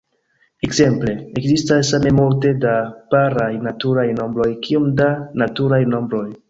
[0.67, 2.73] Ekzemple, ekzistas same multe da
[3.15, 5.13] paraj naturaj nombroj kiom da
[5.45, 6.31] naturaj nombroj.